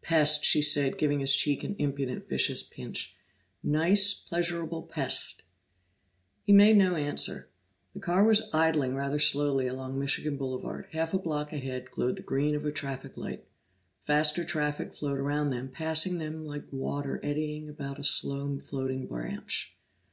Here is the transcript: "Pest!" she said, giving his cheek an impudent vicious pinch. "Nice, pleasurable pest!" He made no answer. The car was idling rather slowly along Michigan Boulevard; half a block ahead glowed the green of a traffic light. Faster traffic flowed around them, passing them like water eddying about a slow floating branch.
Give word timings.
"Pest!" 0.00 0.44
she 0.44 0.62
said, 0.62 0.96
giving 0.96 1.18
his 1.18 1.34
cheek 1.34 1.64
an 1.64 1.74
impudent 1.76 2.28
vicious 2.28 2.62
pinch. 2.62 3.16
"Nice, 3.64 4.14
pleasurable 4.14 4.84
pest!" 4.84 5.42
He 6.44 6.52
made 6.52 6.76
no 6.76 6.94
answer. 6.94 7.48
The 7.92 7.98
car 7.98 8.22
was 8.22 8.48
idling 8.52 8.94
rather 8.94 9.18
slowly 9.18 9.66
along 9.66 9.98
Michigan 9.98 10.36
Boulevard; 10.36 10.86
half 10.92 11.12
a 11.14 11.18
block 11.18 11.52
ahead 11.52 11.90
glowed 11.90 12.14
the 12.14 12.22
green 12.22 12.54
of 12.54 12.64
a 12.64 12.70
traffic 12.70 13.16
light. 13.16 13.44
Faster 14.00 14.44
traffic 14.44 14.94
flowed 14.94 15.18
around 15.18 15.50
them, 15.50 15.68
passing 15.68 16.18
them 16.18 16.44
like 16.46 16.72
water 16.72 17.18
eddying 17.24 17.68
about 17.68 17.98
a 17.98 18.04
slow 18.04 18.56
floating 18.60 19.08
branch. 19.08 19.76